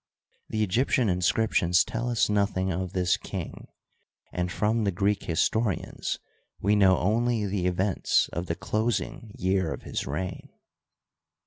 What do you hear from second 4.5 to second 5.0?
from the